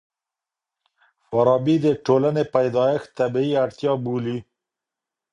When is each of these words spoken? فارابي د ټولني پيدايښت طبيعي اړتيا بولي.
فارابي 1.25 1.75
د 1.85 1.87
ټولني 2.05 2.43
پيدايښت 2.53 3.09
طبيعي 3.19 3.53
اړتيا 3.63 3.93
بولي. 4.03 4.37